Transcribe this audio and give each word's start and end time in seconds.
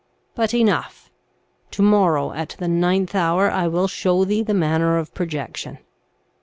But 0.33 0.51
enough; 0.55 1.11
tomorrow 1.69 2.31
at 2.31 2.55
the 2.57 2.67
ninth 2.67 3.13
hour 3.13 3.51
I 3.51 3.67
will 3.67 3.87
show 3.87 4.25
thee 4.25 4.41
the 4.41 4.55
manner 4.55 4.97
of 4.97 5.13
projection.' 5.13 5.77